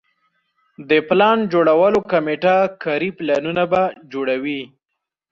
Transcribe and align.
د 0.89 0.91
پلان 1.07 1.37
جوړولو 1.53 1.99
کمیټه 2.11 2.55
کاري 2.83 3.09
پلانونه 3.17 3.63
به 3.71 3.83
جوړوي. 4.11 4.61